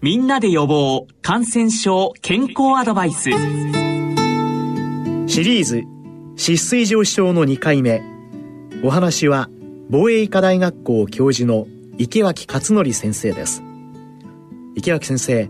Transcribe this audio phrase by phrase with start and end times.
[0.00, 3.30] みんなで予防感染症健康アドバイス。
[3.30, 3.34] シ
[5.42, 5.84] リーズ
[6.36, 8.02] 脂質異常症の2回目。
[8.82, 9.48] お話は
[9.88, 11.66] 防衛医科大学校教授の
[11.96, 13.62] 池脇勝則先生です。
[14.74, 15.48] 池脇先生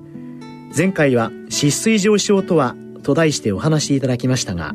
[0.76, 4.74] 前回は脂質異常症とはと題してお話しいただきましたが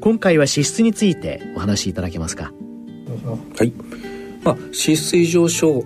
[0.00, 2.52] 今回は脂質についてお話しいただけますか？
[3.58, 3.72] はい。
[4.42, 5.84] まあ脂質異常症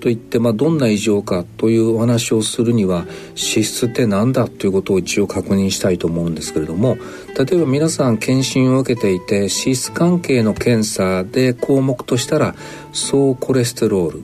[0.00, 6.96] といって、まあ、どんな異常かというお話をするには脂質って何だということを一応確認したいと思うんですけれども
[7.38, 12.54] 例えば皆さん検診を受けていて脂質関係の検査で項目としたら
[12.92, 14.22] 総コレステロール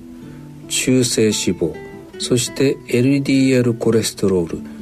[0.68, 1.74] 中性脂肪
[2.18, 4.76] そして LDL コレステロール。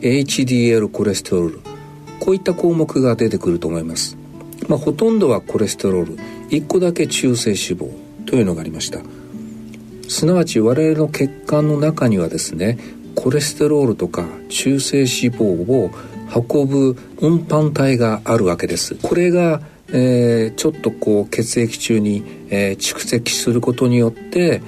[0.00, 1.60] HDL コレステロール
[2.18, 4.16] こういった項目が出てくると思います、
[4.68, 6.16] まあ、ほとんどはコレステロール
[6.48, 7.88] 1個だけ中性脂肪
[8.26, 9.00] というのがありました。
[10.08, 12.78] すなわち我々の血管の中にはですね
[13.14, 15.90] コレステロールとか中性脂肪を
[16.34, 18.96] 運ぶ運搬体があるわけです。
[19.02, 24.62] これが、えー、ちょっとこう血液中に、えー、蓄積することによって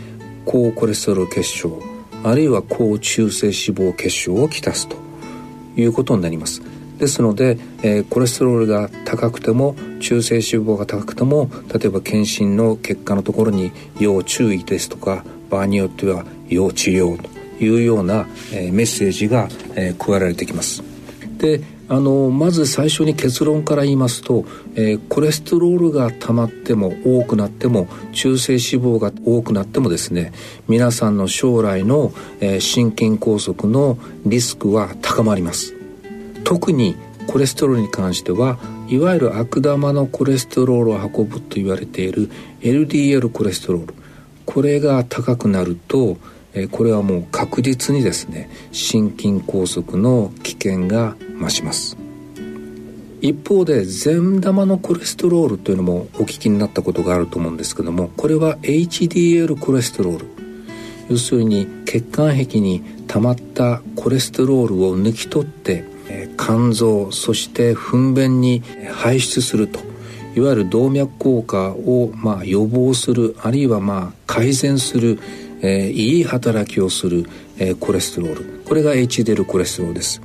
[0.45, 1.83] 高コレステロール結晶
[2.23, 4.97] あるいは高中性脂肪結晶をきたすと
[5.77, 6.63] いうことになります。
[6.99, 17.29] ですので、えー、コレステロールが高くても中性脂肪が高くても例えば検診の結果のところに要注意ですとか場合によっては要治療と
[17.63, 20.83] いうような、えー、メッセージが、えー、加えられてきます。
[21.39, 30.33] であのまず最初に結論から言いますと、えー、コレステロールが溜まっても多くなっても中性脂肪が多くなってもですね
[30.67, 35.74] 皆さんの将来の、えー、心筋梗塞のリスクは高まります
[36.45, 43.95] 特にコレステロールに関してはいわゆる悪玉のコレステロールを運ぶと言われている LDL コレステロール。
[44.45, 46.19] これが高くなると
[46.71, 51.97] これはもう確実にですね心筋梗塞の危険が増します。
[53.21, 60.27] 一方で善玉のコレステロールというのもお聞きになったことがあると思うんですけどもこれは HDL コレステロール。
[61.09, 65.85] 要するに血管壁に溜まったコレステロールを抜き取って
[66.39, 68.63] 肝臓そして糞便に
[68.93, 69.81] 排出すると
[70.35, 75.19] いわゆる動脈硬化をまあ予防するあるいはまあ改善する、
[75.63, 77.27] えー、いい働きをする、
[77.59, 78.65] えー、コレステロール。
[78.67, 80.21] これが HDL コレステロールです。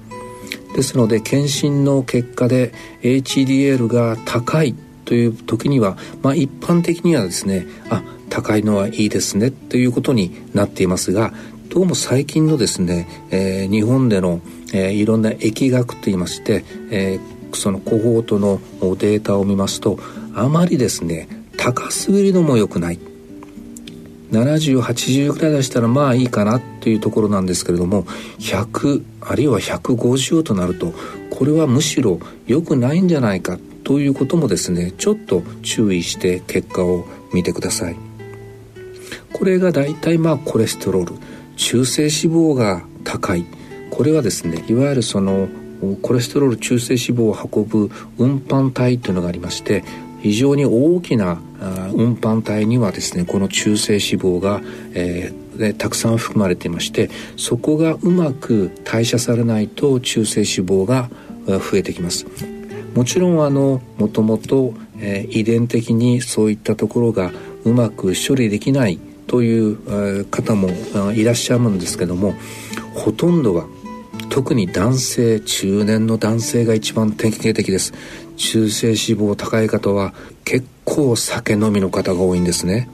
[0.75, 11.33] ですので検診の結果で HDL が高いという時には、まあ、一般的にはですねあ高いのはいいですねということになっていますが
[11.69, 14.41] どうも最近のですね、えー、日本での
[14.73, 18.59] えー、いろんな疫学といいまして、えー、そのコホートの
[18.97, 19.99] データを見ますと
[20.35, 21.27] あまりですね
[21.57, 22.99] 高すぎるのも良くない。
[24.31, 28.03] 7080ぐらい出したらまあいいかなというところなんですけれども
[28.37, 30.93] 100あるいは150となると
[31.31, 37.95] これはむしろ良くないんじゃないかということもですねちょっと注意して結果を見てください。
[39.33, 41.28] これが大体まあコレステロール。
[41.59, 43.45] 中性脂肪が高い。
[43.91, 45.49] これはですねいわゆるその
[46.01, 49.83] コレステロール中性脂肪を運ぶ運搬体というのがありまして
[50.21, 51.41] 非常に大きな
[51.93, 54.61] 運搬体にはですねこの中性脂肪が、
[54.93, 61.09] えー、たくさん含まれていましてそこがうまく代謝されないと中性脂肪が
[61.45, 62.25] 増えてきます。
[62.95, 67.31] もちろんあのもともと、え、遺伝的にそういったところが
[67.63, 70.69] うまく処理できないという方も
[71.13, 72.33] いらっしゃるんですけども
[72.95, 73.67] ほとんどは
[74.29, 77.93] 特に男性中年の男性が一番典型的です。
[78.37, 80.13] 中性脂肪高い方は
[80.45, 82.89] 結構酒飲みの方が多いんですね。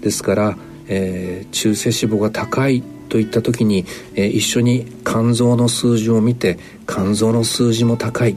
[0.00, 3.84] ですから、えー、中性脂肪が高いといった時に、
[4.14, 8.36] えー、一緒に肝臓の数字を見て肝臓の数字も高い。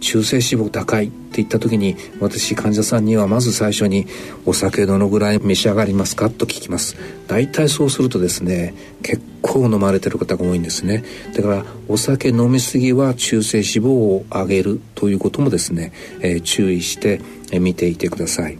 [0.00, 4.06] 中性脂肪高いって言った時に私患者さんにはまず最初に
[4.46, 6.96] お酒どのぐらい召し上がりますかと聞きます。
[7.28, 11.04] 大体そうするとですね結構飲まれてる方が多いんですね。
[11.34, 17.20] だからお酒飲みすぎは中性脂肪を上げるということもですね、えー、注意して、
[17.52, 18.58] え、見ていてください。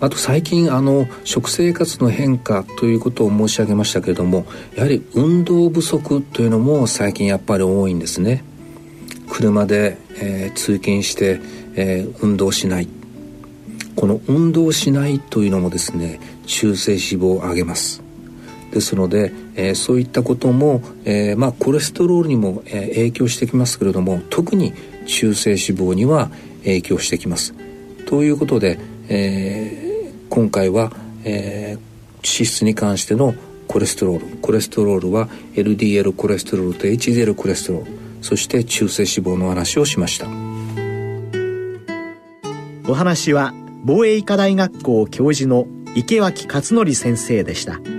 [0.00, 4.44] あと最近あの食生活の変化ということを申し上げましたけれども
[4.74, 8.44] やはり運動不足というのも最近やっぱり多いんですね。
[9.30, 11.40] 車で、えー、通勤して、
[11.74, 12.88] えー、運動しない。
[13.96, 18.02] この運動しないというのもですね中性脂肪を上げます。
[18.72, 24.74] ですので、えー、そういったことも、えー、まあ、コレステロールにも、えー、影響してきますけれども特に
[25.06, 26.30] 中性脂肪には
[26.64, 27.54] 影響してきます。
[28.06, 28.78] ということで、
[29.08, 30.92] え今回は、
[31.24, 31.78] え
[32.22, 33.34] 脂質に関しての
[33.66, 34.36] コレステロール。
[34.38, 38.07] コレステロールは LDL コレステロールと HDL コレステロール。
[38.20, 40.26] そして中性脂肪の話をしました
[42.90, 43.52] お話は
[43.84, 47.97] 防衛医科大学校教授の池脇勝則先生でした。